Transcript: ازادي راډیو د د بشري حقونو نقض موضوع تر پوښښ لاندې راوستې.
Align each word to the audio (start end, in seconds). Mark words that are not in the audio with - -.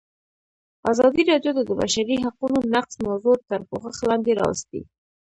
ازادي 0.91 1.23
راډیو 1.31 1.51
د 1.55 1.59
د 1.69 1.71
بشري 1.81 2.15
حقونو 2.23 2.57
نقض 2.73 2.93
موضوع 3.07 3.35
تر 3.49 3.59
پوښښ 3.69 3.97
لاندې 4.09 4.31
راوستې. 4.41 4.81